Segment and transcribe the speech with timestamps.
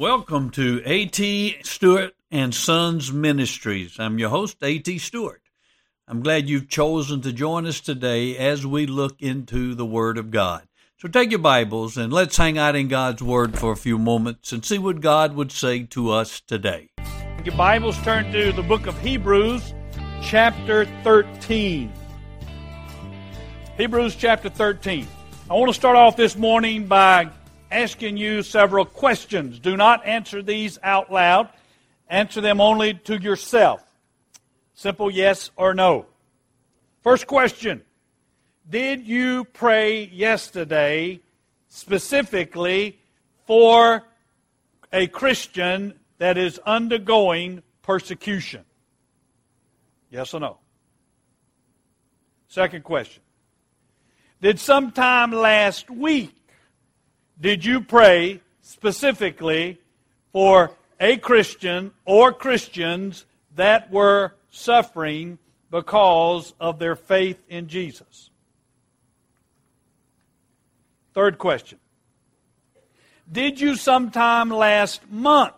[0.00, 1.58] Welcome to A.T.
[1.62, 4.00] Stewart and Sons Ministries.
[4.00, 4.96] I'm your host, A.T.
[4.96, 5.42] Stewart.
[6.08, 10.30] I'm glad you've chosen to join us today as we look into the Word of
[10.30, 10.66] God.
[10.96, 14.52] So take your Bibles and let's hang out in God's Word for a few moments
[14.52, 16.88] and see what God would say to us today.
[17.44, 19.74] Your Bibles turn to the book of Hebrews,
[20.22, 21.92] chapter 13.
[23.76, 25.06] Hebrews chapter 13.
[25.50, 27.28] I want to start off this morning by
[27.70, 29.58] asking you several questions.
[29.58, 31.48] Do not answer these out loud.
[32.08, 33.82] Answer them only to yourself.
[34.74, 36.06] Simple yes or no.
[37.02, 37.82] First question
[38.68, 41.20] Did you pray yesterday
[41.68, 42.98] specifically
[43.46, 44.04] for
[44.92, 48.64] a Christian that is undergoing persecution?
[50.10, 50.58] Yes or no?
[52.48, 53.22] Second question
[54.40, 56.39] Did sometime last week
[57.40, 59.80] did you pray specifically
[60.32, 63.24] for a Christian or Christians
[63.56, 65.38] that were suffering
[65.70, 68.30] because of their faith in Jesus?
[71.14, 71.78] Third question.
[73.30, 75.54] Did you sometime last month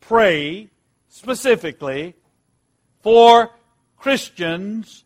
[0.00, 0.70] pray
[1.08, 2.14] specifically
[3.02, 3.50] for
[3.98, 5.04] Christians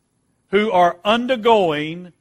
[0.48, 2.12] who are undergoing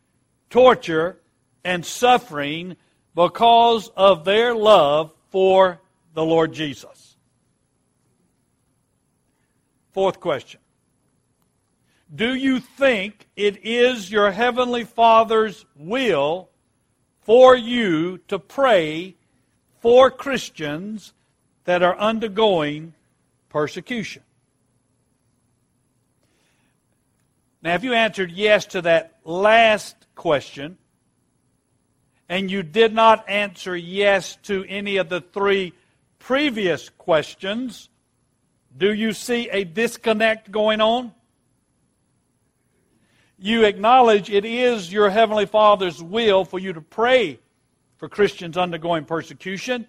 [0.50, 1.18] torture
[1.64, 2.76] and suffering
[3.16, 5.80] because of their love for
[6.14, 7.16] the Lord Jesus.
[9.94, 10.60] Fourth question.
[12.14, 16.50] Do you think it is your Heavenly Father's will
[17.22, 19.16] for you to pray
[19.82, 21.14] for Christians
[21.66, 22.94] that are undergoing
[23.50, 24.24] persecution?
[27.64, 30.78] Now, if you answered yes to that last question,
[32.30, 35.74] and you did not answer yes to any of the three
[36.20, 37.90] previous questions,
[38.76, 41.14] do you see a disconnect going on?
[43.38, 47.40] You acknowledge it is your Heavenly Father's will for you to pray
[47.98, 49.86] for Christians undergoing persecution.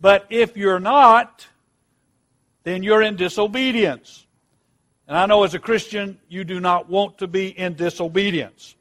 [0.00, 1.46] But if you're not,
[2.64, 4.26] then you're in disobedience.
[5.06, 8.76] And I know as a Christian, you do not want to be in disobedience.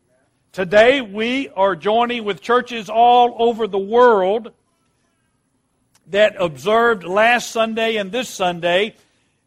[0.52, 4.52] Today, we are joining with churches all over the world
[6.08, 8.96] that observed last Sunday and this Sunday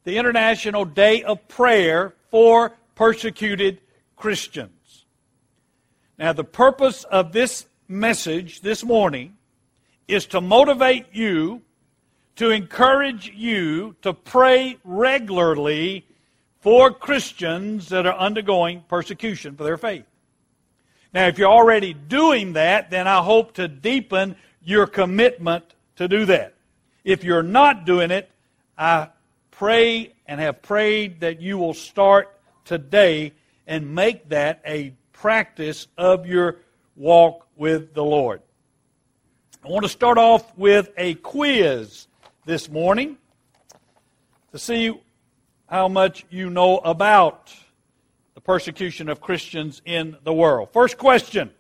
[0.05, 3.81] the International Day of Prayer for Persecuted
[4.15, 5.05] Christians.
[6.19, 9.37] Now, the purpose of this message this morning
[10.07, 11.63] is to motivate you,
[12.37, 16.07] to encourage you to pray regularly
[16.61, 20.05] for Christians that are undergoing persecution for their faith.
[21.13, 25.65] Now, if you're already doing that, then I hope to deepen your commitment
[25.97, 26.55] to do that.
[27.05, 28.31] If you're not doing it,
[28.79, 29.09] I
[29.51, 32.35] pray and have prayed that you will start
[32.65, 33.33] today
[33.67, 36.57] and make that a practice of your
[36.97, 38.41] walk with the Lord.
[39.65, 42.07] I want to start off with a quiz
[42.47, 43.19] this morning
[44.53, 44.93] to see
[45.69, 47.55] how much you know about
[48.45, 50.71] persecution of Christians in the world.
[50.73, 51.51] First question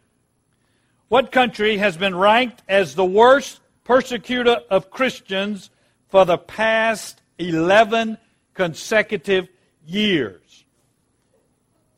[1.09, 5.71] What country has been ranked as the worst persecutor of Christians
[6.09, 8.19] for the past 11
[8.55, 9.49] consecutive
[9.87, 10.65] years?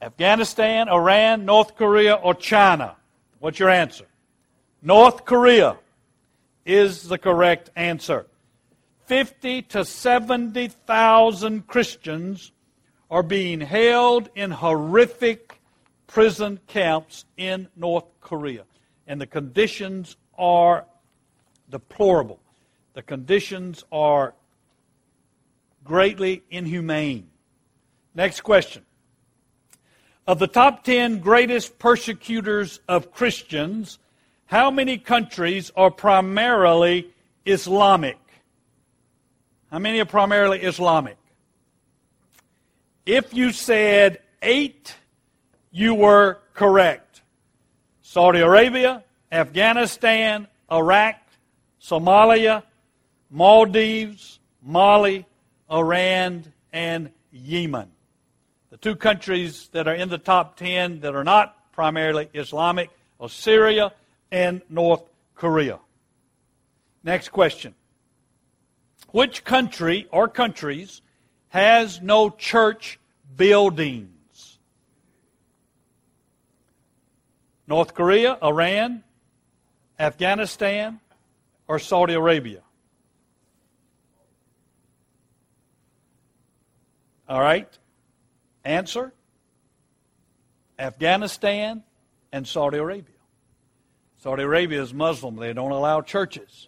[0.00, 2.96] Afghanistan, Iran, North Korea, or China?
[3.38, 4.04] What's your answer?
[4.82, 5.78] North Korea
[6.66, 8.26] is the correct answer.
[9.06, 12.52] 50 to 70,000 Christians
[13.14, 15.60] are being held in horrific
[16.08, 18.64] prison camps in North Korea.
[19.06, 20.84] And the conditions are
[21.70, 22.40] deplorable.
[22.94, 24.34] The conditions are
[25.84, 27.30] greatly inhumane.
[28.16, 28.84] Next question.
[30.26, 34.00] Of the top 10 greatest persecutors of Christians,
[34.46, 37.12] how many countries are primarily
[37.46, 38.18] Islamic?
[39.70, 41.16] How many are primarily Islamic?
[43.06, 44.94] If you said eight,
[45.70, 47.22] you were correct.
[48.00, 51.16] Saudi Arabia, Afghanistan, Iraq,
[51.82, 52.62] Somalia,
[53.30, 55.26] Maldives, Mali,
[55.70, 57.90] Iran, and Yemen.
[58.70, 62.90] The two countries that are in the top 10 that are not primarily Islamic
[63.20, 63.92] are Syria
[64.30, 65.02] and North
[65.34, 65.78] Korea.
[67.02, 67.74] Next question.
[69.10, 71.02] Which country or countries
[71.54, 72.98] has no church
[73.36, 74.58] buildings.
[77.68, 79.04] North Korea, Iran,
[79.96, 80.98] Afghanistan,
[81.68, 82.60] or Saudi Arabia?
[87.28, 87.68] All right.
[88.64, 89.12] Answer
[90.76, 91.84] Afghanistan
[92.32, 93.14] and Saudi Arabia.
[94.16, 95.36] Saudi Arabia is Muslim.
[95.36, 96.66] They don't allow churches.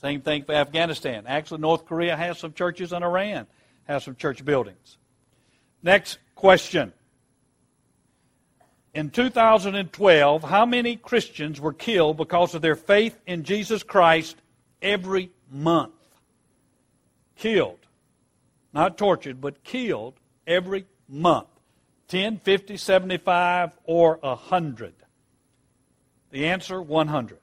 [0.00, 1.26] Same thing for Afghanistan.
[1.28, 3.46] Actually, North Korea has some churches, in Iran
[3.86, 4.98] has some church buildings.
[5.82, 6.92] Next question.
[8.94, 14.36] In 2012, how many Christians were killed because of their faith in Jesus Christ
[14.80, 15.92] every month?
[17.36, 17.78] Killed.
[18.72, 20.14] Not tortured, but killed
[20.46, 21.48] every month.
[22.08, 24.94] 10, 50, 75, or 100?
[26.30, 27.38] The answer 100.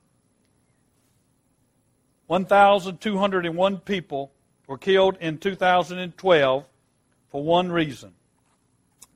[2.28, 4.32] 1,201 people
[4.68, 6.66] were killed in 2012
[7.32, 8.14] for one reason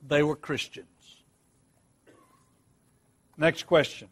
[0.06, 0.86] they were Christians.
[3.36, 4.08] Next question.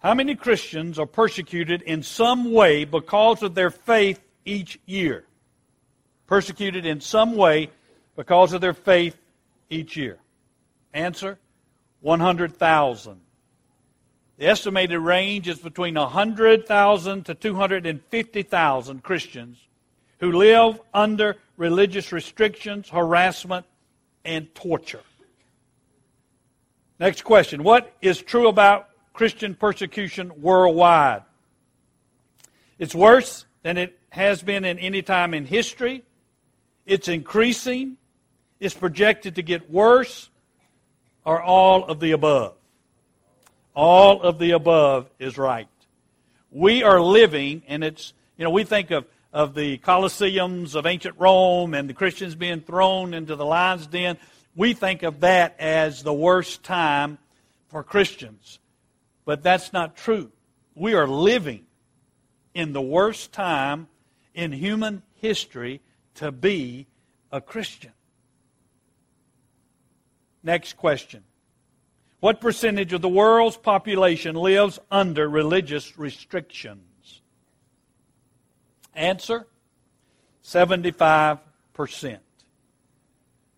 [0.00, 5.24] How many Christians are persecuted in some way because of their faith each year?
[6.26, 7.70] Persecuted in some way
[8.16, 9.16] because of their faith
[9.70, 10.18] each year?
[10.92, 11.38] Answer
[12.00, 13.20] 100,000.
[14.38, 19.58] The estimated range is between 100,000 to 250,000 Christians
[20.22, 23.66] who live under religious restrictions, harassment,
[24.24, 25.02] and torture.
[27.00, 31.24] Next question What is true about Christian persecution worldwide?
[32.78, 36.04] It's worse than it has been in any time in history.
[36.86, 37.96] It's increasing.
[38.60, 40.30] It's projected to get worse
[41.24, 42.54] or all of the above?
[43.74, 45.66] All of the above is right.
[46.52, 51.16] We are living, and it's, you know, we think of, of the Colosseums of ancient
[51.18, 54.18] Rome and the Christians being thrown into the lion's den.
[54.54, 57.18] We think of that as the worst time
[57.68, 58.58] for Christians.
[59.24, 60.30] But that's not true.
[60.74, 61.64] We are living
[62.54, 63.88] in the worst time
[64.34, 65.80] in human history
[66.16, 66.86] to be
[67.30, 67.92] a Christian.
[70.42, 71.24] Next question.
[72.20, 76.91] What percentage of the world's population lives under religious restrictions?
[78.94, 79.46] Answer
[80.44, 81.38] 75%.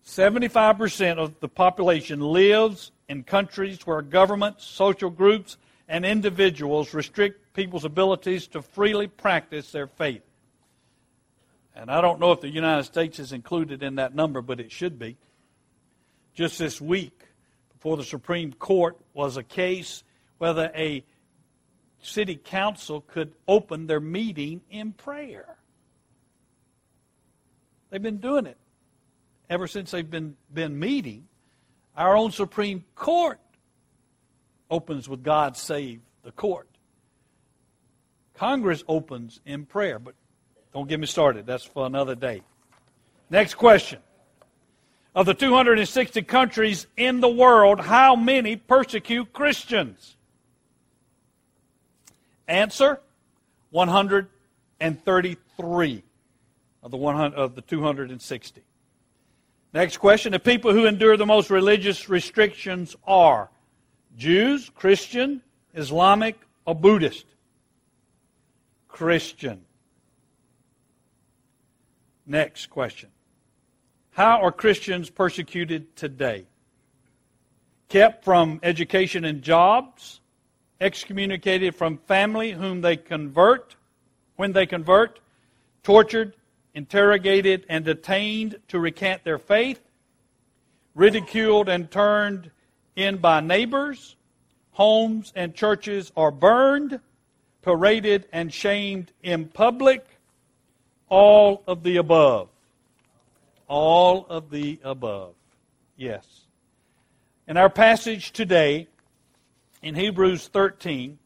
[0.05, 7.85] 75% of the population lives in countries where governments, social groups, and individuals restrict people's
[7.85, 10.21] abilities to freely practice their faith.
[11.75, 14.71] And I don't know if the United States is included in that number, but it
[14.71, 15.17] should be.
[16.33, 17.23] Just this week,
[17.73, 20.03] before the Supreme Court, was a case
[20.37, 21.03] whether a
[22.05, 25.57] city council could open their meeting in prayer.
[27.89, 28.57] They've been doing it
[29.49, 31.27] ever since they've been, been meeting.
[31.95, 33.39] Our own Supreme Court
[34.69, 36.67] opens with God save the court.
[38.33, 40.15] Congress opens in prayer, but
[40.73, 41.45] don't get me started.
[41.45, 42.41] That's for another day.
[43.29, 43.99] Next question
[45.15, 50.17] of the 260 countries in the world, how many persecute Christians?
[52.47, 53.01] Answer
[53.71, 56.03] 133
[56.83, 58.61] of the, 100, of the 260.
[59.73, 63.49] Next question The people who endure the most religious restrictions are
[64.15, 65.41] Jews, Christian,
[65.73, 67.25] Islamic, or Buddhist?
[68.87, 69.65] Christian.
[72.25, 73.09] Next question
[74.15, 76.45] how are Christians persecuted today?
[77.89, 80.21] Kept from education and jobs,
[80.79, 83.75] excommunicated from family whom they convert,
[84.35, 85.19] when they convert,
[85.83, 86.35] tortured,
[86.73, 89.81] interrogated, and detained to recant their faith,
[90.93, 92.51] ridiculed and turned
[92.95, 94.15] in by neighbors,
[94.71, 96.99] homes and churches are burned,
[97.61, 100.05] paraded and shamed in public,
[101.09, 102.49] all of the above.
[103.67, 105.33] All of the above.
[105.97, 106.25] Yes.
[107.47, 108.87] In our passage today,
[109.85, 111.19] in Hebrews 13,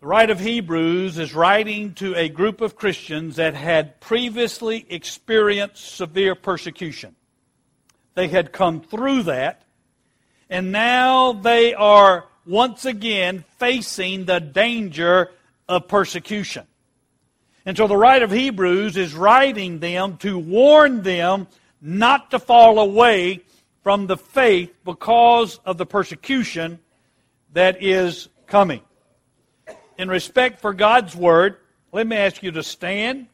[0.00, 5.94] the writer of Hebrews is writing to a group of Christians that had previously experienced
[5.94, 7.14] severe persecution.
[8.14, 9.62] They had come through that,
[10.50, 15.30] and now they are once again facing the danger
[15.68, 16.66] of persecution.
[17.64, 21.46] And so the writer of Hebrews is writing them to warn them
[21.80, 23.42] not to fall away
[23.84, 26.80] from the faith because of the persecution
[27.52, 28.80] that is coming.
[29.98, 31.56] In respect for God's word,
[31.92, 33.26] let me ask you to stand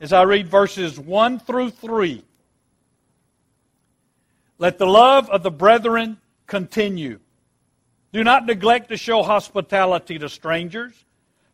[0.00, 2.24] as I read verses 1 through 3.
[4.58, 7.20] Let the love of the brethren continue.
[8.12, 11.04] Do not neglect to show hospitality to strangers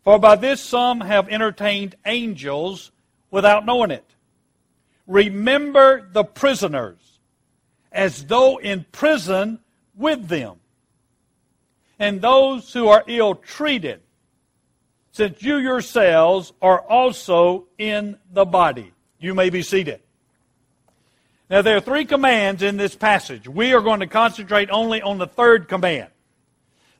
[0.09, 2.93] For by this some have entertained angels
[3.31, 4.07] without knowing it.
[5.07, 7.21] Remember the prisoners
[7.93, 9.59] as though in prison
[9.95, 10.61] with them,
[11.99, 14.01] and those who are ill treated,
[15.13, 18.93] since you yourselves are also in the body.
[19.19, 20.01] You may be seated.
[21.51, 23.49] Now, there are three commands in this passage.
[23.49, 26.09] We are going to concentrate only on the third command.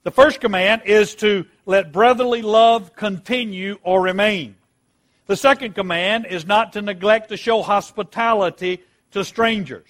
[0.05, 4.57] The first command is to let brotherly love continue or remain.
[5.27, 9.89] The second command is not to neglect to show hospitality to strangers.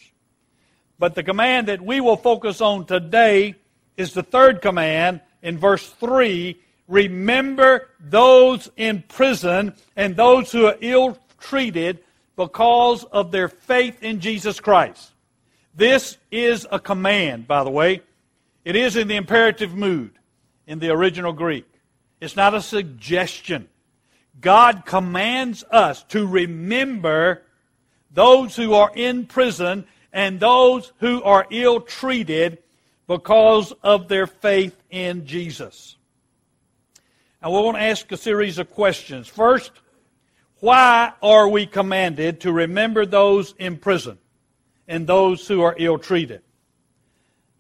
[0.98, 3.54] But the command that we will focus on today
[3.98, 10.76] is the third command in verse 3 Remember those in prison and those who are
[10.80, 11.98] ill treated
[12.34, 15.10] because of their faith in Jesus Christ.
[15.74, 18.00] This is a command, by the way.
[18.64, 20.12] It is in the imperative mood
[20.66, 21.66] in the original Greek.
[22.22, 23.68] It's not a suggestion.
[24.40, 27.42] God commands us to remember
[28.10, 32.58] those who are in prison and those who are ill treated
[33.08, 35.96] because of their faith in Jesus.
[37.42, 39.26] Now, we want to ask a series of questions.
[39.26, 39.72] First,
[40.60, 44.18] why are we commanded to remember those in prison
[44.86, 46.42] and those who are ill treated?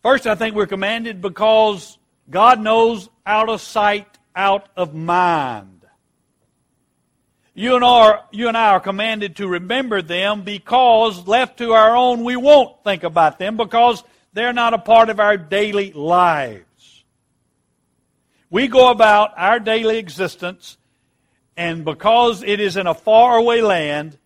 [0.02, 5.86] First, I think we're commanded because God knows out of sight, out of mind.
[7.54, 11.96] You and, our, you and I are commanded to remember them because, left to our
[11.96, 17.04] own, we won't think about them because they're not a part of our daily lives.
[18.50, 20.78] We go about our daily existence,
[21.56, 24.16] and because it is in a faraway land,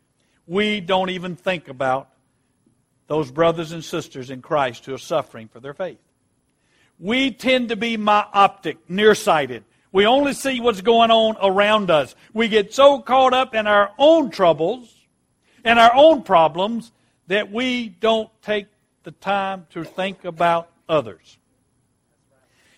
[0.47, 2.09] we don't even think about
[3.06, 5.99] those brothers and sisters in Christ who are suffering for their faith.
[6.99, 9.64] We tend to be myopic, nearsighted.
[9.90, 12.14] We only see what's going on around us.
[12.32, 14.94] We get so caught up in our own troubles
[15.64, 16.92] and our own problems
[17.26, 18.66] that we don't take
[19.02, 21.38] the time to think about others.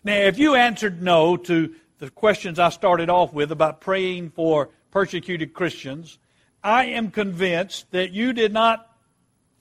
[0.02, 4.68] Now, if you answered no to the questions I started off with about praying for
[4.90, 6.18] persecuted Christians,
[6.62, 8.90] I am convinced that you did not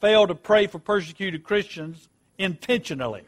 [0.01, 3.23] fail to pray for persecuted Christians intentionally.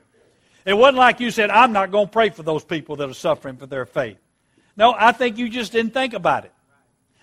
[0.66, 3.14] It wasn't like you said, I'm not going to pray for those people that are
[3.14, 4.18] suffering for their faith.
[4.76, 6.52] No, I think you just didn't think about it.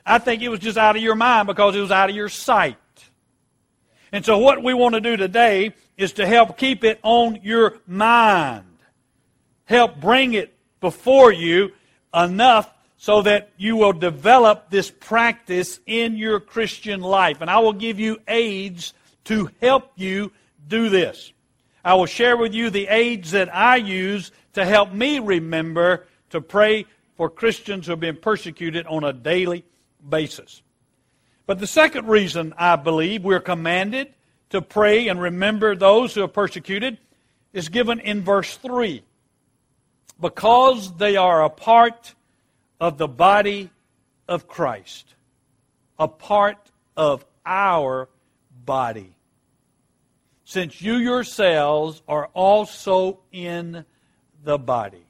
[0.07, 2.29] I think it was just out of your mind because it was out of your
[2.29, 2.77] sight.
[4.13, 7.79] And so, what we want to do today is to help keep it on your
[7.87, 8.77] mind,
[9.65, 11.73] help bring it before you
[12.15, 17.41] enough so that you will develop this practice in your Christian life.
[17.41, 18.93] And I will give you aids
[19.25, 20.31] to help you
[20.69, 21.33] do this.
[21.85, 26.41] I will share with you the aids that I use to help me remember to
[26.41, 29.65] pray for Christians who have been persecuted on a daily
[30.07, 30.63] basis.
[31.47, 34.13] But the second reason I believe we're commanded
[34.51, 36.99] to pray and remember those who are persecuted
[37.53, 39.03] is given in verse 3.
[40.21, 42.15] Because they are a part
[42.81, 43.71] of the body
[44.29, 45.15] of Christ,
[45.99, 46.59] a part
[46.97, 48.09] of our
[48.65, 49.17] body
[50.53, 53.87] since you yourselves are also in
[54.45, 55.07] the body.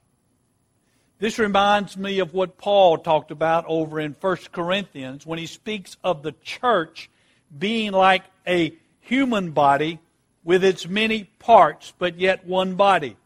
[1.23, 5.97] This reminds me of what Paul talked about over in 1 Corinthians when he speaks
[6.03, 7.09] of the church
[7.57, 10.01] being like a human body
[10.43, 13.17] with its many parts, but yet one body.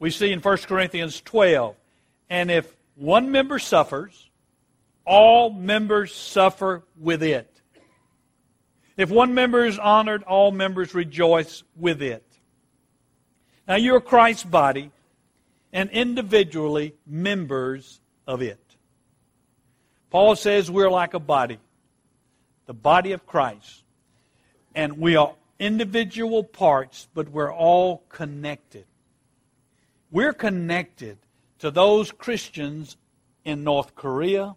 [0.00, 1.76] We see in 1 Corinthians 12,
[2.28, 4.28] and if one member suffers,
[5.04, 7.60] all members suffer with it.
[8.96, 12.26] If one member is honored, all members rejoice with it.
[13.68, 14.90] Now you're Christ's body
[15.72, 18.58] and individually members of it.
[20.10, 21.58] Paul says we're like a body,
[22.66, 23.84] the body of Christ.
[24.74, 28.86] And we are individual parts, but we're all connected.
[30.10, 31.18] We're connected
[31.60, 32.96] to those Christians
[33.44, 34.56] in North Korea,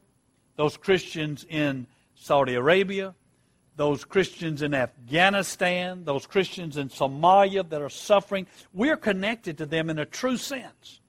[0.56, 3.14] those Christians in Saudi Arabia,
[3.76, 9.90] those Christians in Afghanistan, those Christians in Somalia that are suffering, we're connected to them
[9.90, 11.02] in a true sense.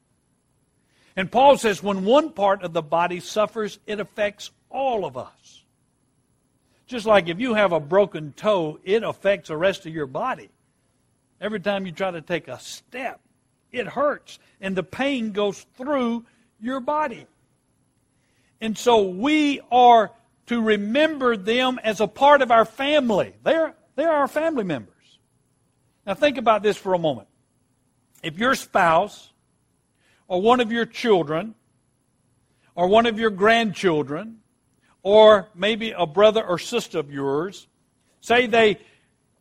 [1.16, 5.64] And Paul says when one part of the body suffers, it affects all of us.
[6.86, 10.50] Just like if you have a broken toe, it affects the rest of your body.
[11.40, 13.20] Every time you try to take a step,
[13.72, 16.24] it hurts, and the pain goes through
[16.60, 17.26] your body.
[18.60, 20.10] And so we are
[20.46, 23.34] to remember them as a part of our family.
[23.42, 24.90] They're, they're our family members.
[26.06, 27.28] Now, think about this for a moment.
[28.22, 29.30] If your spouse
[30.28, 31.54] or one of your children
[32.74, 34.40] or one of your grandchildren,
[35.02, 37.66] or maybe a brother or sister of yours,
[38.20, 38.78] say they,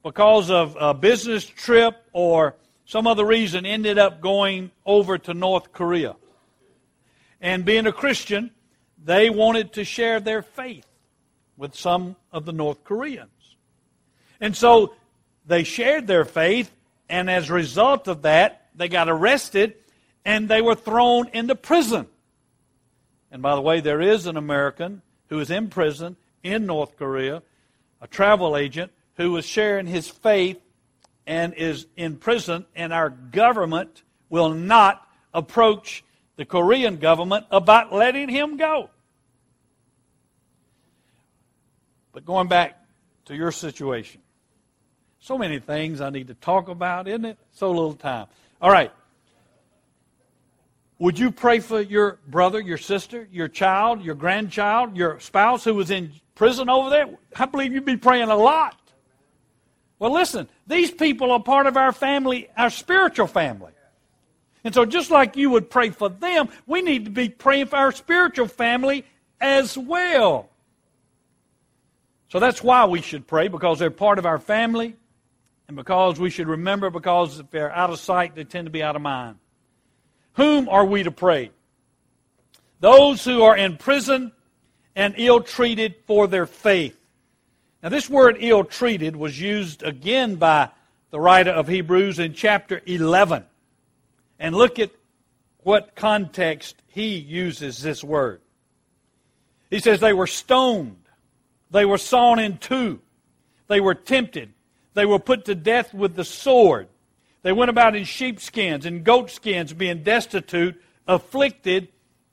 [0.04, 5.72] because of a business trip or some other reason, ended up going over to North
[5.72, 6.16] Korea.
[7.42, 8.52] And being a Christian,
[9.04, 10.86] they wanted to share their faith
[11.58, 13.30] with some of the North Koreans.
[14.40, 14.94] And so
[15.46, 16.72] they shared their faith,
[17.10, 19.76] and as a result of that, they got arrested
[20.26, 22.08] and they were thrown into prison.
[23.32, 27.42] And by the way, there is an American who is in prison in North Korea,
[28.02, 30.60] a travel agent who was sharing his faith
[31.26, 36.04] and is in prison, and our government will not approach
[36.36, 38.90] the Korean government about letting him go.
[42.12, 42.80] But going back
[43.26, 44.22] to your situation,
[45.20, 47.38] so many things I need to talk about, isn't it?
[47.54, 48.28] So little time.
[48.62, 48.92] All right.
[51.04, 55.74] Would you pray for your brother, your sister, your child, your grandchild, your spouse who
[55.74, 57.10] was in prison over there?
[57.36, 58.80] I believe you'd be praying a lot.
[60.00, 63.74] Well, listen, these people are part of our family, our spiritual family.
[64.64, 67.76] And so, just like you would pray for them, we need to be praying for
[67.76, 69.04] our spiritual family
[69.42, 70.52] as well.
[72.30, 74.96] So that's why we should pray, because they're part of our family,
[75.68, 78.82] and because we should remember, because if they're out of sight, they tend to be
[78.82, 79.40] out of mind.
[80.34, 81.52] Whom are we to pray?
[82.80, 84.32] Those who are in prison
[84.96, 86.98] and ill treated for their faith.
[87.82, 90.70] Now, this word ill treated was used again by
[91.12, 93.44] the writer of Hebrews in chapter 11.
[94.40, 94.92] And look at
[95.60, 98.42] what context he uses this word.
[99.70, 100.98] He says they were stoned,
[101.72, 103.00] they were sawn in two,
[103.68, 104.54] they were tempted,
[104.94, 106.88] they were put to death with the sword.
[107.44, 111.90] They went about in sheepskins and goatskins, being destitute, afflicted,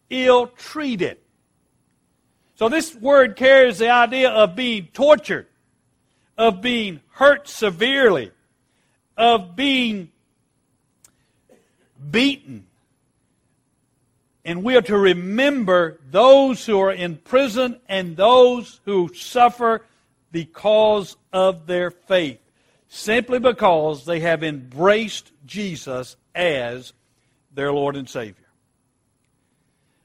[0.09, 1.19] ill treated.
[2.55, 5.47] So this word carries the idea of being tortured,
[6.39, 8.31] of being hurt severely,
[9.17, 10.11] of being
[12.11, 12.67] beaten.
[14.45, 19.85] And we are to remember those who are in prison and those who suffer
[20.33, 22.41] because of their faith,
[22.93, 26.93] simply because they have embraced Jesus as
[27.55, 28.35] their Lord and Savior.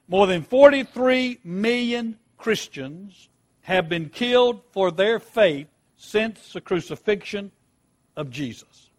[0.08, 3.28] More than 43 million Christians
[3.62, 5.67] have been killed for their faith
[5.98, 7.52] since the crucifixion
[8.15, 8.91] of Jesus.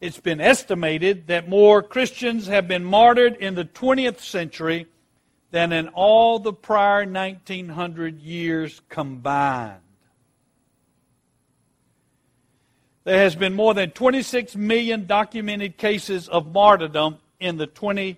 [0.00, 4.86] It's been estimated that more Christians have been martyred in the 20th century
[5.50, 9.82] than in all the prior 1900 years combined.
[13.04, 18.16] There has been more than 26 million documented cases of martyrdom in the 20th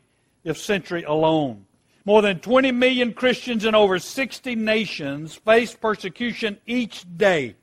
[0.54, 1.66] century alone.
[2.04, 7.54] More than 20 million Christians in over 60 nations face persecution each day.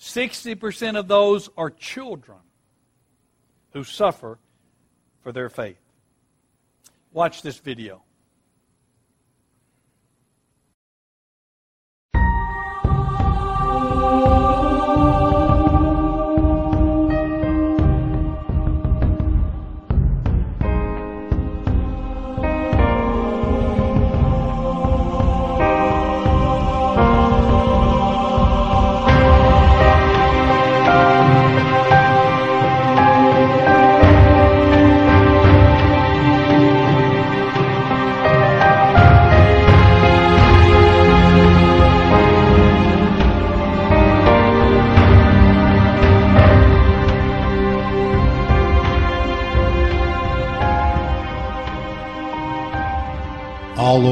[0.00, 2.38] 60% of those are children
[3.72, 4.38] who suffer
[5.22, 5.78] for their faith.
[7.12, 8.02] Watch this video.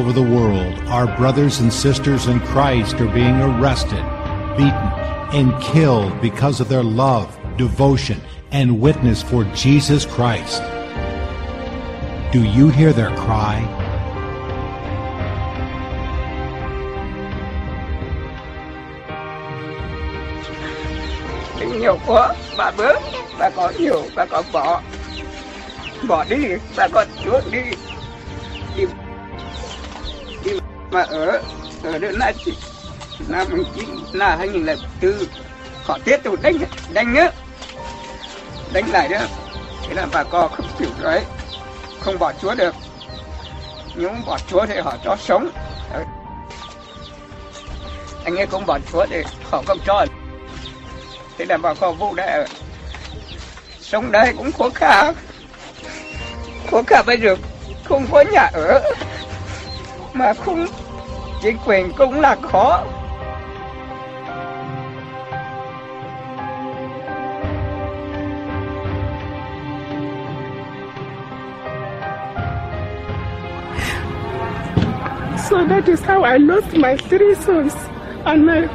[0.03, 4.03] Over the world, our brothers and sisters in Christ are being arrested,
[4.57, 4.89] beaten,
[5.33, 10.61] and killed because of their love, devotion, and witness for Jesus Christ.
[12.33, 13.63] Do you hear their cry?
[21.81, 23.03] nhiều quá bà bớt
[23.39, 24.83] bà có nhiều bà có bỏ
[26.09, 26.37] bỏ đi
[26.77, 27.77] bà đi đi
[30.93, 31.43] mà ở
[31.83, 32.53] ở đây là chỉ
[33.29, 34.67] năm chín là hai nghìn
[35.01, 35.29] tư.
[35.85, 36.59] Họ tiếp tục đánh
[36.93, 37.31] đánh nhớ.
[38.73, 39.27] Đánh lại nữa
[39.89, 41.23] thế là bà con không chịu đấy
[42.01, 42.75] không bỏ chúa được.
[43.95, 45.51] Nếu bỏ chúa thì họ cho sống.
[48.25, 50.07] Anh ấy không bỏ chúa thì họ không cho.
[51.39, 52.47] Thế là bà con vụ đã
[53.81, 55.15] sống đây cũng khó khăn.
[56.71, 57.37] Khó khăn bây giờ
[57.85, 58.83] không có nhà ở.
[60.13, 60.67] Mà không
[61.43, 62.85] chính quyền cũng là khó
[75.51, 77.75] So that is how I lost my three sons
[78.25, 78.69] and my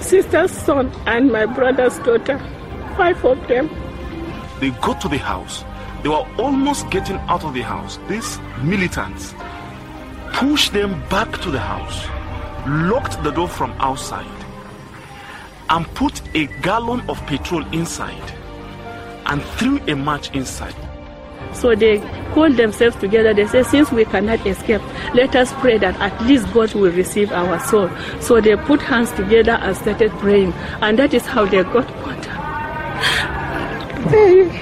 [0.00, 2.38] sister's son and my brother's daughter.
[2.96, 3.68] Five of them.
[4.60, 5.64] They got to the house.
[6.02, 7.98] They were almost getting out of the house.
[8.08, 9.34] These militants
[10.32, 12.06] pushed them back to the house,
[12.66, 14.26] locked the door from outside,
[15.68, 18.32] and put a gallon of petrol inside
[19.26, 20.74] and threw a match inside.
[21.54, 21.98] So they
[22.32, 23.34] called themselves together.
[23.34, 24.82] They said, since we cannot escape,
[25.14, 27.90] let us pray that at least God will receive our soul.
[28.20, 30.52] So they put hands together and started praying.
[30.80, 32.30] And that is how they got water.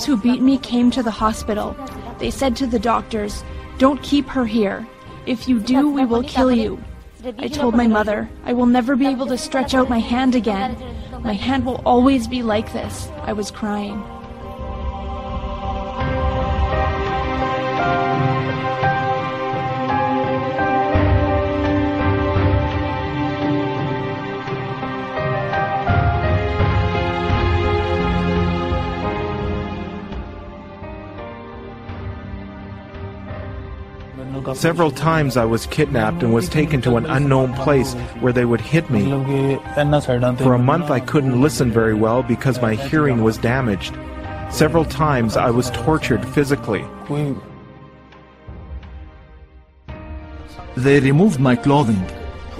[0.00, 1.76] Those who beat me came to the hospital.
[2.18, 3.44] They said to the doctors,
[3.76, 4.88] Don't keep her here.
[5.26, 6.82] If you do, we will kill you.
[7.36, 10.74] I told my mother, I will never be able to stretch out my hand again.
[11.22, 13.10] My hand will always be like this.
[13.24, 14.02] I was crying.
[34.54, 38.60] Several times I was kidnapped and was taken to an unknown place where they would
[38.60, 39.04] hit me.
[40.38, 43.94] For a month I couldn't listen very well because my hearing was damaged.
[44.50, 46.84] Several times I was tortured physically.
[50.76, 52.04] They removed my clothing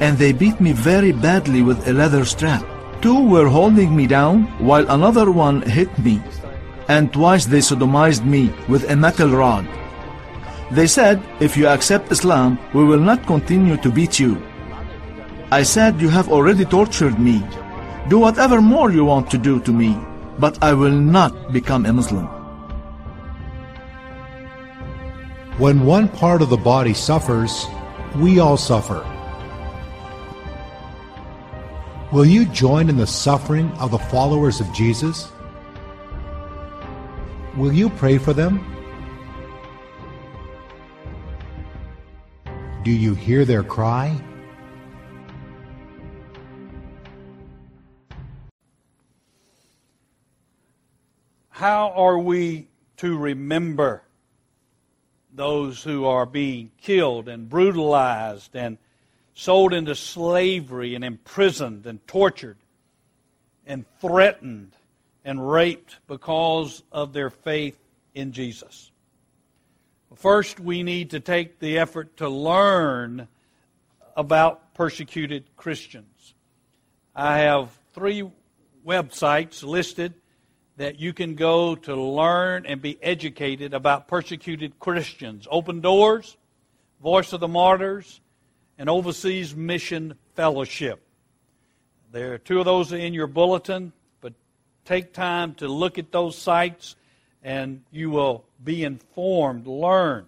[0.00, 2.64] and they beat me very badly with a leather strap.
[3.02, 6.20] Two were holding me down while another one hit me.
[6.88, 9.66] And twice they sodomized me with a metal rod.
[10.70, 14.40] They said, if you accept Islam, we will not continue to beat you.
[15.50, 17.42] I said, you have already tortured me.
[18.08, 19.98] Do whatever more you want to do to me,
[20.38, 22.26] but I will not become a Muslim.
[25.58, 27.66] When one part of the body suffers,
[28.16, 29.04] we all suffer.
[32.12, 35.32] Will you join in the suffering of the followers of Jesus?
[37.56, 38.64] Will you pray for them?
[42.90, 44.20] Do you hear their cry?
[51.50, 54.02] How are we to remember
[55.32, 58.76] those who are being killed and brutalized and
[59.34, 62.58] sold into slavery and imprisoned and tortured
[63.68, 64.72] and threatened
[65.24, 67.78] and raped because of their faith
[68.16, 68.90] in Jesus?
[70.16, 73.28] First, we need to take the effort to learn
[74.16, 76.34] about persecuted Christians.
[77.14, 78.28] I have three
[78.84, 80.14] websites listed
[80.78, 86.36] that you can go to learn and be educated about persecuted Christians Open Doors,
[87.02, 88.20] Voice of the Martyrs,
[88.78, 91.02] and Overseas Mission Fellowship.
[92.10, 94.32] There are two of those in your bulletin, but
[94.84, 96.96] take time to look at those sites
[97.42, 100.26] and you will be informed, learn.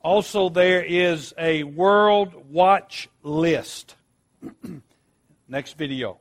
[0.00, 3.96] Also, there is a World Watch List.
[5.48, 6.18] Next video.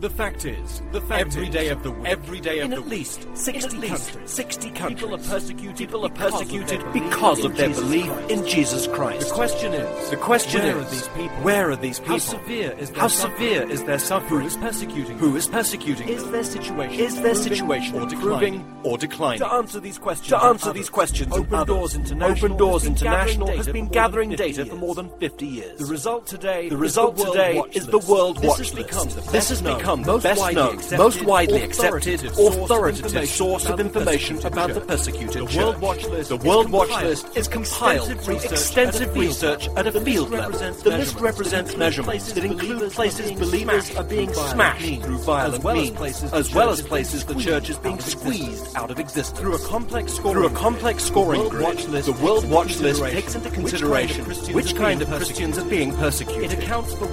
[0.00, 2.70] The fact is, the fact every is, day of the week, every day of in
[2.70, 6.10] the at week, least 60 at least countries, 60 countries, people are persecuted, people are
[6.10, 9.26] persecuted because of their belief belief in Jesus Christ.
[9.28, 11.36] The question is, The question where is, are these people?
[11.42, 12.12] where are these people?
[12.14, 13.38] How severe is their How suffering?
[13.48, 14.40] severe is their suffering?
[14.42, 15.36] Who is persecuting Who them?
[15.36, 18.80] is persecuting Is their situation Is their improving situation or declining?
[18.84, 19.38] or declining?
[19.40, 22.92] To answer these questions, To answer these questions, Open others, Doors International, Open Doors has
[22.92, 24.80] been International gathering has data been for more gathering than 50 data for years.
[24.80, 25.78] more than 50 years.
[25.80, 28.76] The result today, The is result the World today is the World Watch has List.
[28.76, 32.34] become This has best become the most best widely known, accepted, most widely accepted, authoritative
[32.34, 35.56] source of authoritative source of information about the the persecuted The church.
[35.56, 39.68] World Watch List The World Watch List is compiled extensive from extensive a field research
[39.76, 40.50] at a The field level.
[40.50, 42.32] represents The list represents measurements.
[42.32, 47.24] That include places believers are being smashed through violent means, places as well as places
[47.24, 49.38] the church is being squeezed out of existence.
[49.38, 52.42] Through a complex scoring Through a grid, complex the scoring World Watch List the World
[52.42, 56.52] takes Watch into List consideration takes into consideration which kind of Christians are being persecuted.
[56.52, 57.08] It accounts for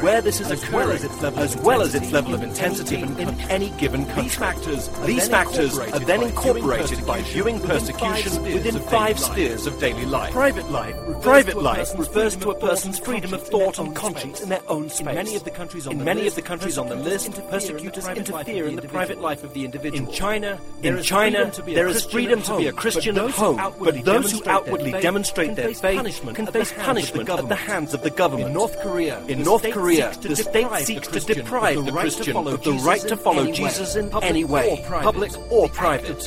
[0.00, 2.58] where this is occurring, where this is as well as its level of well as
[2.58, 4.22] its intensity level of any intensity in, any given country.
[4.24, 7.60] These factors are These then factors are incorporated then by viewing incorporated by persecution viewing
[7.60, 9.32] within five persecution spheres within of five daily life.
[9.32, 10.32] spheres of daily life.
[10.32, 12.98] Private life refers Private to a life person's refers freedom to a of thought person's
[12.98, 15.06] and freedom of conscience in their thought and own conscience in their own space.
[15.08, 18.08] In many of the countries on the list, of the countries on the list, persecutors
[18.08, 18.90] interfere in the private life of the interfere in the individual.
[18.90, 20.08] private life of the individual.
[20.08, 23.18] In China, In China, freedom to be a there is freedom to be a Christian
[23.18, 27.28] at home, but those who outwardly demonstrate their faith can face hands of the punishment
[27.28, 28.48] at the hands of the government.
[28.48, 31.12] In North Korea, In the North state Korea, seeks to the state deprive seeks to
[31.12, 33.52] Christian deprive the the right to Christian follow of the Jesus right to in follow
[33.52, 35.04] Jesus in public any way, or private.
[35.04, 36.24] public or private.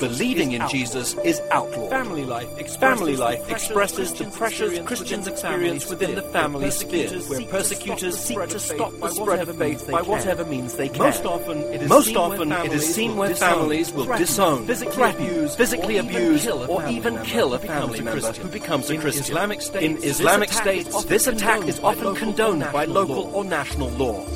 [0.00, 1.90] believing in Jesus is outlawed.
[1.90, 2.24] Family
[3.16, 8.92] life expresses the pressures Christians experience within the family sphere, where persecutors seek to stop
[9.00, 10.98] the spread of faith by whatever means they can.
[10.98, 11.88] whatever means they can.
[11.88, 16.46] Most often, it is seen where families will disown, families will threaten, disown, physically abuse,
[16.46, 19.26] or even kill a family member who becomes a Christian.
[19.32, 22.84] who becomes a In Islamic states, this attack is often this attack is condoned by
[22.84, 24.33] local or national law.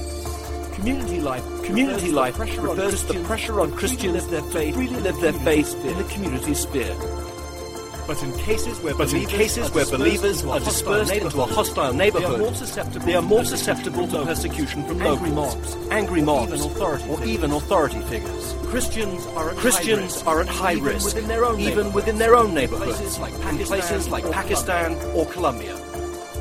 [0.79, 1.19] Or national law.
[1.19, 5.21] Community life Community life refers to the pressure on Christians live their faith, freely live
[5.21, 6.95] their faith in the community sphere.
[8.07, 10.61] But in cases where But in believers cases are where dispersed believers into a are
[10.61, 13.39] hostile dispersed into a neighborhood, hostile they are neighborhood, more susceptible they are to more
[13.41, 17.35] persecution susceptible from to persecution from angry mobs, angry or mobs, even authority or figures.
[17.35, 18.53] even authority figures.
[18.65, 21.93] Christians are at Christians high risk, are at high even risk, within their own even
[21.93, 25.88] within their own neighborhoods, like in places like Pakistan or Colombia.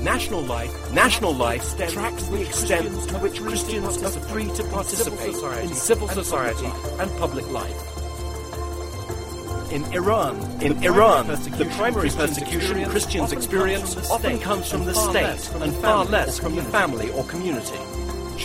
[0.02, 5.74] National life, National life tracks the extent to which Christians are free to participate in
[5.74, 6.68] civil society
[7.00, 7.76] and public life.
[9.72, 15.62] In Iran, In the Iran, the primary persecution Christians experience often comes from the state
[15.62, 17.80] and far less from the family or community.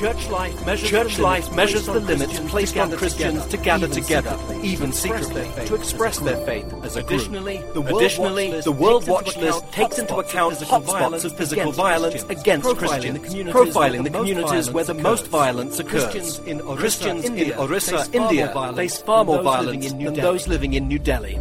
[0.03, 2.81] Church life measures Church the life limits measures placed the on limits Christians placed to
[2.81, 5.69] on gather Christians to together, gather even together, secretly, even to express secretly, their faith
[5.69, 7.21] to express their faith as a group.
[7.21, 10.17] Additionally, the World Additionally, Watch List the World takes Watch into List account takes into
[10.17, 13.19] account physical hotspots of physical violence against Christians,
[13.55, 16.07] profiling the communities where the most violence occurs.
[16.07, 21.39] Christians in Orissa, India, face far more violence than those living in New Delhi.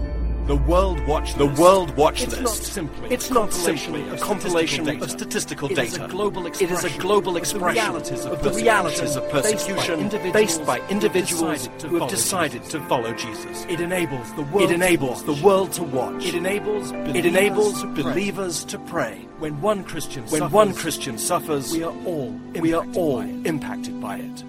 [0.55, 1.61] Those living in New The World Watch The List.
[1.61, 2.43] World Watch It's List.
[2.43, 5.09] not simply It's a not compilation simply a of compilation statistical of data.
[5.19, 6.05] statistical It is data.
[6.05, 9.15] a global It is a expression global of the expression realities of of the realities
[9.15, 12.63] of persecution persecution faced by faced by individuals individuals who who have have decided decided
[12.71, 13.65] to to follow Jesus.
[13.69, 15.41] It enables the world It enables to the watch.
[15.43, 16.25] world to watch.
[16.25, 18.85] It enables It enables believers to pray.
[18.85, 19.27] to pray.
[19.39, 23.25] When one Christian When suffers, one Christian suffers, we are all we are all by
[23.27, 23.45] it.
[23.47, 24.43] impacted by it.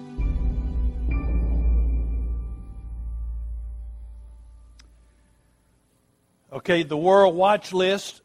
[6.65, 8.21] Okay, the World Watch List,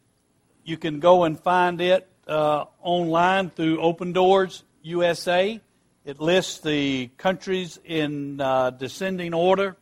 [0.62, 5.60] you can go and find it uh, online through Open Doors USA.
[6.04, 9.76] It lists the countries in uh, descending order,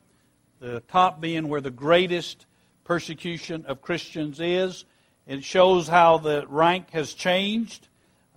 [0.59, 2.47] the top being where the greatest
[2.83, 4.87] persecution of Christians is.
[5.27, 7.89] It shows how the rank has changed.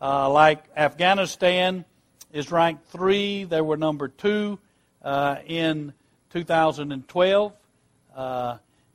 [0.01, 1.85] Uh, like Afghanistan
[2.33, 4.59] is ranked three, they were number two
[5.01, 5.93] uh, in
[6.31, 7.53] 2012.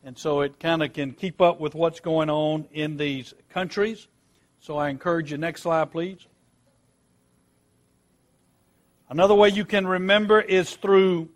[0.07, 4.07] And so it kind of can keep up with what's going on in these countries.
[4.61, 6.27] So I encourage you, next slide, please.
[9.09, 11.31] Another way you can remember is through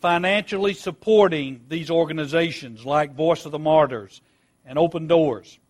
[0.00, 4.22] financially supporting these organizations like Voice of the Martyrs
[4.66, 5.60] and Open Doors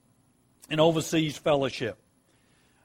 [0.70, 1.98] and Overseas Fellowship.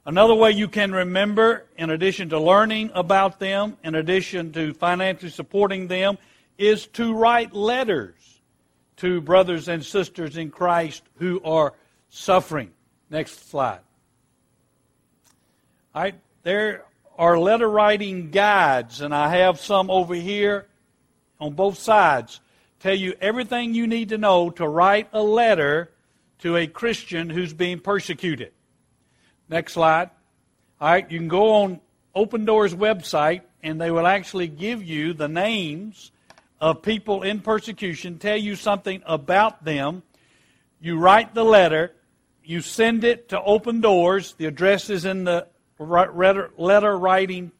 [0.05, 5.31] Another way you can remember, in addition to learning about them, in addition to financially
[5.31, 6.17] supporting them,
[6.57, 8.36] is to write letters
[8.97, 11.73] to brothers and sisters in Christ who are
[12.09, 12.71] suffering.
[13.09, 13.79] Next slide.
[15.95, 16.85] All right, there
[17.17, 20.67] are letter writing guides, and I have some over here
[21.39, 22.39] on both sides.
[22.79, 25.91] Tell you everything you need to know to write a letter
[26.39, 28.51] to a Christian who's being persecuted.
[29.49, 30.11] Next slide.
[30.79, 31.79] All right, you can go on
[32.13, 36.11] Open Doors website, and they will actually give you the names
[36.59, 40.03] of people in persecution, tell you something about them.
[40.79, 41.93] You write the letter,
[42.43, 44.33] you send it to Open Doors.
[44.33, 45.47] The address is in the
[45.79, 47.51] letter writing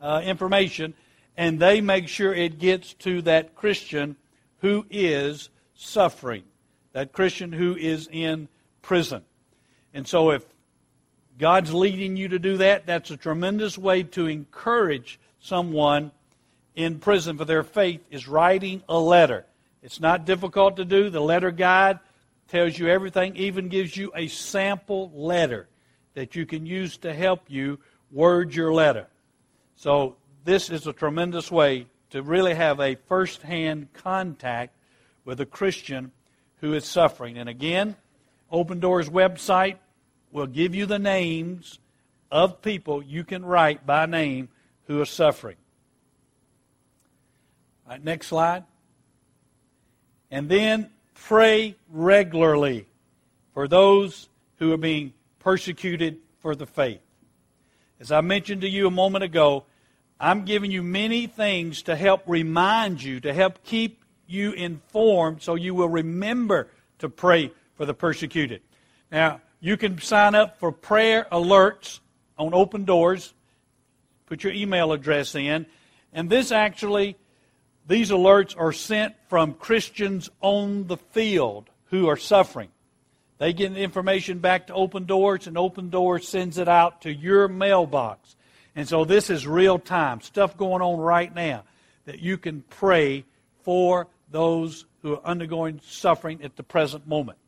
[0.00, 0.94] uh, information,
[1.36, 4.16] and they make sure it gets to that Christian
[4.58, 6.44] who is suffering,
[6.92, 8.48] that Christian who is in
[8.82, 9.22] prison.
[9.94, 10.44] And so, if
[11.38, 16.10] God's leading you to do that, that's a tremendous way to encourage someone
[16.78, 19.44] in prison for their faith is writing a letter.
[19.82, 21.10] It's not difficult to do.
[21.10, 21.98] The letter guide
[22.46, 25.68] tells you everything, even gives you a sample letter
[26.14, 27.80] that you can use to help you
[28.12, 29.08] word your letter.
[29.74, 34.72] So, this is a tremendous way to really have a first hand contact
[35.24, 36.12] with a Christian
[36.60, 37.38] who is suffering.
[37.38, 37.96] And again,
[38.52, 39.78] Open Doors website
[40.30, 41.80] will give you the names
[42.30, 44.48] of people you can write by name
[44.86, 45.56] who are suffering.
[47.88, 48.64] Right, next slide.
[50.30, 52.86] And then pray regularly
[53.54, 57.00] for those who are being persecuted for the faith.
[57.98, 59.64] As I mentioned to you a moment ago,
[60.20, 65.54] I'm giving you many things to help remind you, to help keep you informed so
[65.54, 68.60] you will remember to pray for the persecuted.
[69.10, 72.00] Now, you can sign up for prayer alerts
[72.36, 73.32] on Open Doors.
[74.26, 75.64] Put your email address in.
[76.12, 77.16] And this actually,
[77.88, 82.68] these alerts are sent from Christians on the field who are suffering.
[83.38, 87.12] They get the information back to Open Doors, and Open Doors sends it out to
[87.12, 88.36] your mailbox.
[88.76, 91.64] And so this is real time, stuff going on right now
[92.04, 93.24] that you can pray
[93.62, 97.38] for those who are undergoing suffering at the present moment.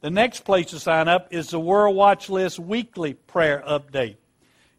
[0.00, 4.16] The next place to sign up is the World Watch List weekly prayer update.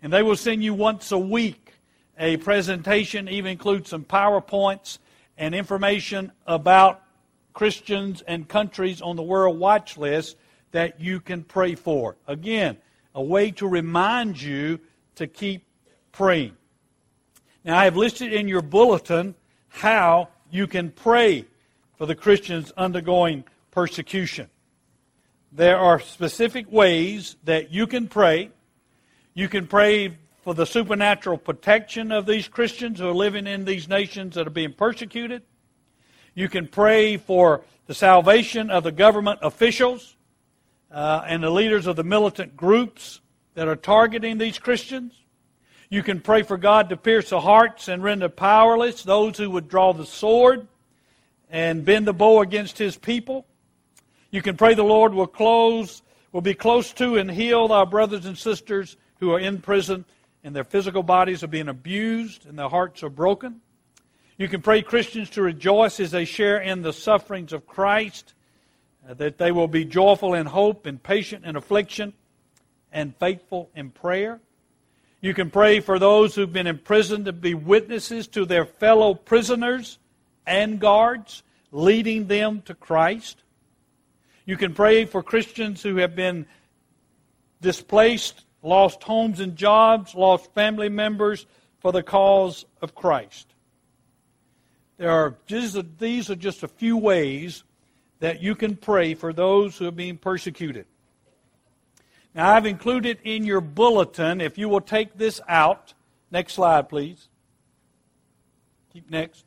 [0.02, 1.74] And they will send you once a week
[2.18, 4.98] a presentation, even includes some PowerPoints
[5.38, 7.02] and information about
[7.54, 10.38] Christians and countries on the World Watch List
[10.72, 12.18] that you can pray for.
[12.28, 12.78] Again,
[13.16, 14.80] a way to remind you
[15.16, 15.66] to keep
[16.12, 16.54] praying.
[17.64, 19.36] Now, I have listed in your bulletin
[19.70, 21.46] how you can pray
[21.96, 24.50] for the Christians undergoing persecution.
[25.52, 28.52] There are specific ways that you can pray.
[29.34, 33.88] You can pray for the supernatural protection of these Christians who are living in these
[33.88, 35.42] nations that are being persecuted.
[36.36, 40.18] You can pray for the salvation of the government officials
[40.92, 43.22] uh, and the leaders of the militant groups
[43.54, 45.14] that are targeting these Christians.
[45.90, 49.70] You can pray for God to pierce the hearts and render powerless those who would
[49.70, 50.68] draw the sword
[51.50, 53.46] and bend the bow against his people.
[54.30, 56.02] You can pray the Lord will close,
[56.32, 60.04] will be close to and heal our brothers and sisters who are in prison
[60.44, 63.62] and their physical bodies are being abused and their hearts are broken.
[64.38, 68.34] You can pray Christians to rejoice as they share in the sufferings of Christ,
[69.08, 72.14] uh, that they will be joyful in hope and patient in affliction
[72.92, 74.40] and faithful in prayer.
[75.22, 79.98] You can pray for those who've been imprisoned to be witnesses to their fellow prisoners
[80.46, 83.42] and guards, leading them to Christ.
[84.46, 86.46] You can pray for Christians who have been
[87.62, 91.46] displaced, lost homes and jobs, lost family members
[91.80, 93.54] for the cause of Christ.
[94.98, 97.64] There are these are just a few ways
[98.20, 100.86] that you can pray for those who are being persecuted.
[102.34, 105.94] Now, I've included in your bulletin, if you will take this out.
[106.32, 107.28] Next slide, please.
[108.92, 109.46] Keep next.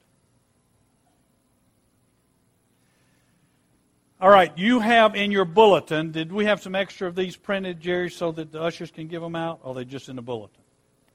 [4.18, 7.80] All right, you have in your bulletin, did we have some extra of these printed,
[7.80, 9.60] Jerry, so that the ushers can give them out?
[9.62, 10.62] Or are they just in the bulletin?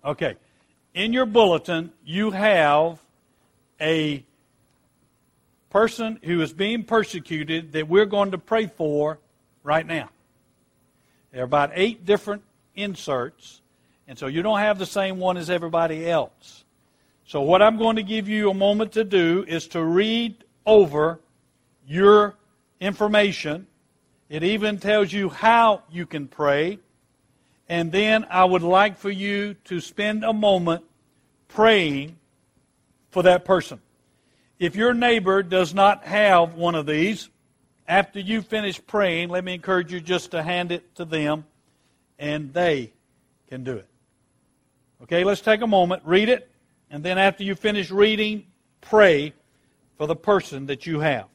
[0.06, 0.36] Okay.
[0.94, 3.00] In your bulletin, you have
[3.80, 4.24] a
[5.72, 9.18] person who is being persecuted that we're going to pray for
[9.64, 10.10] right now.
[11.32, 12.44] There are about eight different
[12.76, 13.62] inserts,
[14.08, 16.66] and so you don't have the same one as everybody else.
[17.26, 21.20] So, what I'm going to give you a moment to do is to read over
[21.88, 22.36] your
[22.82, 23.68] information.
[24.28, 26.80] It even tells you how you can pray.
[27.70, 30.84] And then I would like for you to spend a moment
[31.48, 32.18] praying
[33.12, 33.80] for that person.
[34.60, 37.30] If your neighbor does not have one of these,
[37.88, 41.46] after you finish praying, let me encourage you just to hand it to them
[42.20, 42.92] and they
[43.50, 43.88] can do it.
[45.04, 46.50] Okay, let's take a moment, read it,
[46.90, 48.46] and then after you finish reading,
[48.82, 49.34] pray
[49.98, 51.26] for the person that you have.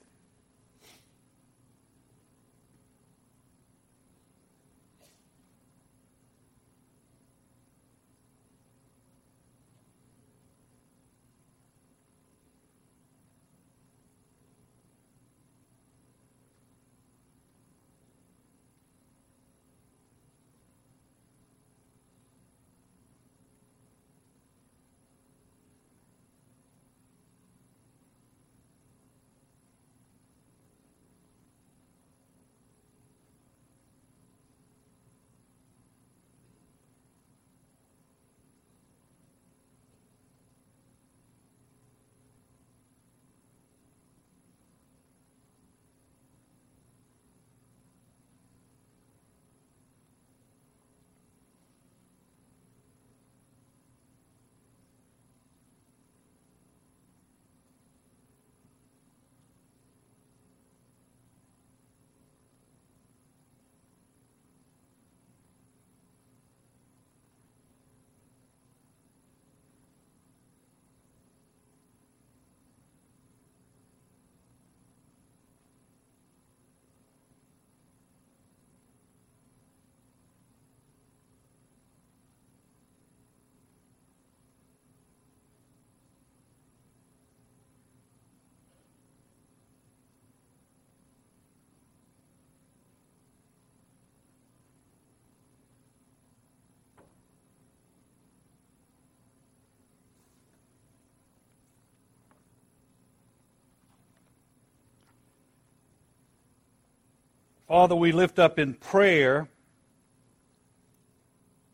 [107.69, 109.49] Father, we lift up in prayer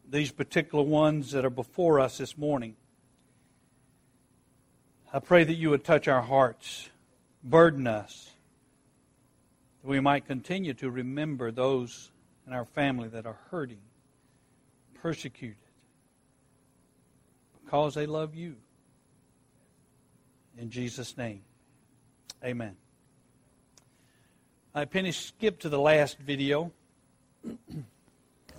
[0.08, 2.76] these particular ones that are before us this morning.
[5.12, 6.88] I pray that you would touch our hearts,
[7.44, 8.30] burden us,
[9.82, 12.10] that we might continue to remember those
[12.46, 13.82] in our family that are hurting,
[15.02, 15.56] persecuted,
[17.62, 18.56] because they love you.
[20.56, 21.42] In Jesus' name,
[22.42, 22.76] amen.
[24.74, 26.72] I finished, skip to the last video.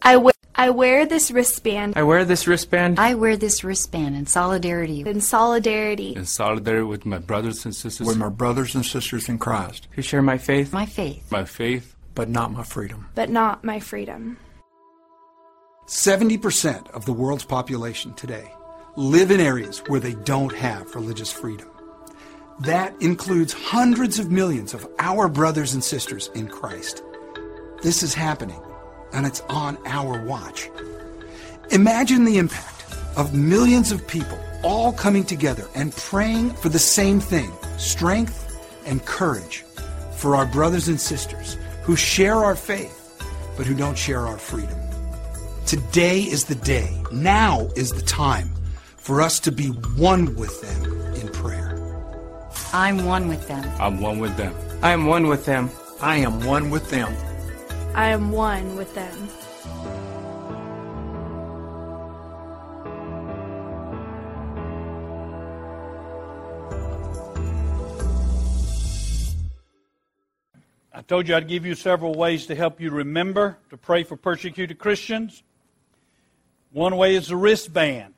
[0.01, 4.25] I wear, I wear this wristband I wear this wristband I wear this wristband in
[4.27, 5.01] solidarity.
[5.01, 9.37] in solidarity in solidarity with my brothers and sisters, with my brothers and sisters in
[9.39, 11.31] Christ, who share my faith, My faith.
[11.31, 13.07] my faith, but not my freedom.
[13.15, 14.37] but not my freedom.
[15.87, 18.51] 70% of the world's population today
[18.95, 21.69] live in areas where they don't have religious freedom.
[22.59, 27.03] That includes hundreds of millions of our brothers and sisters in Christ.
[27.81, 28.61] This is happening,
[29.11, 30.69] and it's on our watch.
[31.71, 32.85] Imagine the impact
[33.17, 38.39] of millions of people all coming together and praying for the same thing strength
[38.85, 39.65] and courage
[40.15, 42.99] for our brothers and sisters who share our faith,
[43.57, 44.79] but who don't share our freedom.
[45.65, 48.51] Today is the day, now is the time
[48.97, 50.92] for us to be one with them.
[52.75, 53.63] I'm one with them.
[53.79, 54.55] I'm one with them.
[54.81, 55.69] I am one with them.
[56.01, 57.15] I am one with them.
[57.93, 59.29] I am one with them.
[70.91, 74.17] I told you I'd give you several ways to help you remember to pray for
[74.17, 75.43] persecuted Christians.
[76.71, 78.15] One way is the wristband.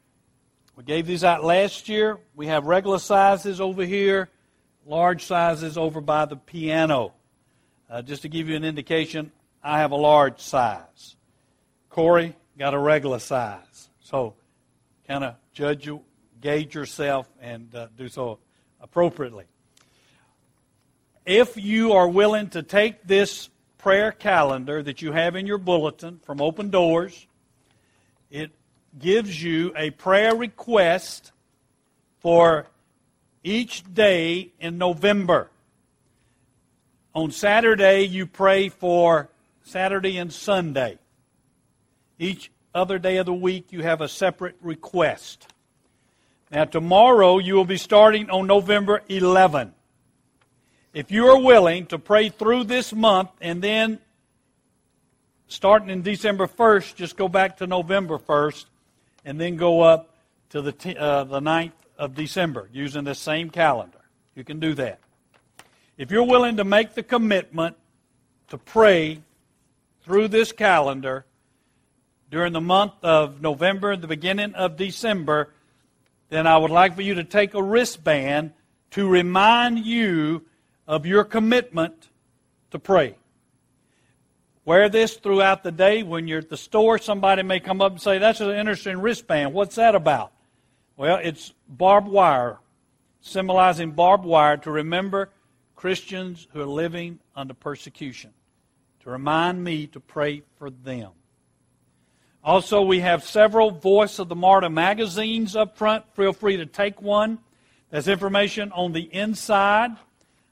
[0.78, 2.20] We gave these out last year.
[2.36, 4.30] We have regular sizes over here,
[4.86, 7.14] large sizes over by the piano.
[7.90, 9.32] Uh, just to give you an indication,
[9.64, 11.16] I have a large size.
[11.90, 13.90] Corey got a regular size.
[14.00, 14.36] So
[15.08, 16.02] kind of judge you,
[16.42, 18.40] gauge yourself, and uh, do so
[18.82, 19.46] appropriately.
[21.26, 26.20] If you are willing to take this prayer calendar that you have in your bulletin
[26.24, 27.26] from Open Doors,
[28.30, 28.52] it
[29.00, 31.32] gives you a prayer request
[32.20, 32.68] for
[33.46, 35.52] each day in November.
[37.14, 39.30] On Saturday, you pray for
[39.64, 40.98] Saturday and Sunday.
[42.18, 45.48] Each other day of the week, you have a separate request.
[46.52, 49.74] Now, tomorrow, you will be starting on November 11.
[50.94, 54.00] If you are willing to pray through this month and then
[55.48, 58.66] starting in December 1st, just go back to November 1st
[59.24, 60.16] and then go up
[60.50, 64.00] to the, t- uh, the 9th of December using the same calendar.
[64.36, 65.00] You can do that.
[65.98, 67.78] If you're willing to make the commitment
[68.50, 69.22] to pray
[70.04, 71.26] through this calendar
[72.30, 75.54] during the month of November the beginning of December,
[76.30, 78.52] then I would like for you to take a wristband
[78.92, 80.46] to remind you
[80.88, 82.10] of your commitment
[82.72, 83.16] to pray.
[84.66, 86.02] Wear this throughout the day.
[86.02, 89.54] When you're at the store, somebody may come up and say, That's an interesting wristband.
[89.54, 90.32] What's that about?
[90.98, 92.60] Well, it's barbed wire,
[93.20, 95.30] symbolizing barbed wire to remember
[95.76, 98.32] Christians who are living under persecution,
[99.02, 101.12] to remind me to pray for them.
[102.44, 106.06] Also, we have several Voice of the Martyr magazines up front.
[106.14, 107.40] Feel free to take one.
[107.90, 109.92] There's information on the inside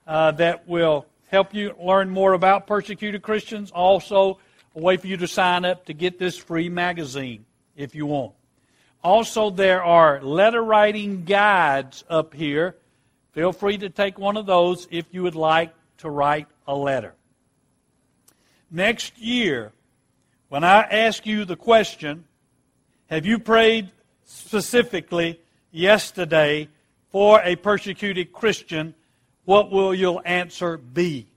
[0.08, 3.72] uh, that will help you learn more about persecuted Christians.
[3.72, 4.39] Also,
[4.76, 8.34] a way for you to sign up to get this free magazine if you want.
[9.04, 12.78] Also, there are letter writing guides up here.
[13.34, 17.14] Feel free to take one of those if you would like to write a letter.
[18.72, 19.74] Next year,
[20.47, 22.26] when I ask you the question,
[23.08, 23.91] have you prayed
[24.24, 25.39] specifically
[25.72, 26.70] yesterday
[27.10, 28.95] for a persecuted Christian?
[29.45, 31.28] What will your answer be?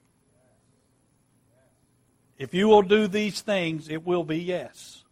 [2.38, 5.02] If you will do these things, it will be yes.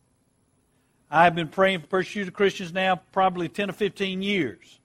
[1.11, 4.81] I've been praying for persecuted Christians now probably 10 or 15 years.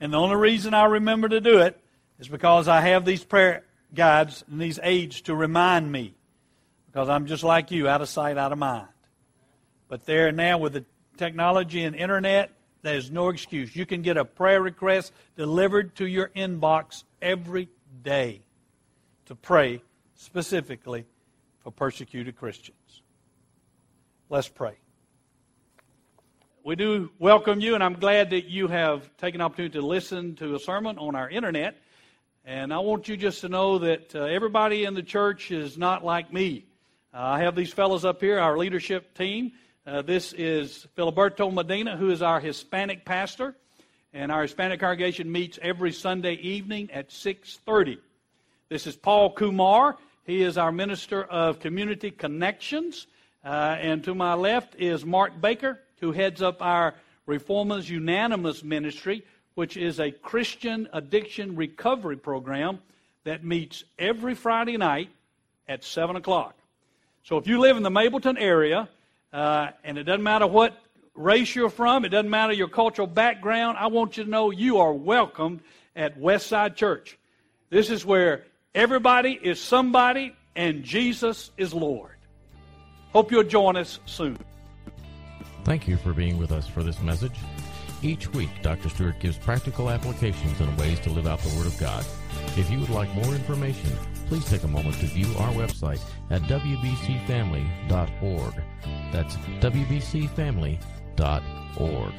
[0.00, 1.80] And the only reason I remember to do it
[2.18, 6.14] is because I have these prayer guides and these aids to remind me.
[6.86, 8.88] Because I'm just like you, out of sight, out of mind.
[9.88, 10.84] But there now with the
[11.16, 12.52] technology and internet,
[12.82, 13.74] there's no excuse.
[13.74, 17.68] You can get a prayer request delivered to your inbox every
[18.02, 18.42] day
[19.26, 19.82] to pray
[20.14, 21.06] specifically
[21.62, 23.02] for persecuted Christians.
[24.28, 24.76] Let's pray.
[26.66, 30.54] We do welcome you, and I'm glad that you have taken opportunity to listen to
[30.54, 31.76] a sermon on our internet.
[32.46, 36.06] And I want you just to know that uh, everybody in the church is not
[36.06, 36.64] like me.
[37.12, 39.52] Uh, I have these fellows up here, our leadership team.
[39.86, 43.54] Uh, this is Filiberto Medina, who is our Hispanic pastor.
[44.14, 47.98] And our Hispanic congregation meets every Sunday evening at 6.30.
[48.70, 49.98] This is Paul Kumar.
[50.24, 53.06] He is our Minister of Community Connections.
[53.44, 56.94] Uh, and to my left is Mark Baker, who heads up our
[57.24, 59.24] Reformers Unanimous Ministry,
[59.54, 62.78] which is a Christian addiction recovery program
[63.24, 65.08] that meets every Friday night
[65.66, 66.54] at 7 o'clock.
[67.22, 68.90] So if you live in the Mableton area,
[69.32, 70.78] uh, and it doesn't matter what
[71.14, 74.78] race you're from, it doesn't matter your cultural background, I want you to know you
[74.78, 75.60] are welcomed
[75.96, 77.18] at Westside Church.
[77.70, 78.44] This is where
[78.74, 82.16] everybody is somebody and Jesus is Lord.
[83.14, 84.36] Hope you'll join us soon.
[85.64, 87.38] Thank you for being with us for this message.
[88.02, 88.90] Each week, Dr.
[88.90, 92.04] Stewart gives practical applications and ways to live out the Word of God.
[92.56, 93.96] If you would like more information,
[94.28, 98.54] please take a moment to view our website at wbcfamily.org.
[99.10, 102.12] That's wbcfamily.org.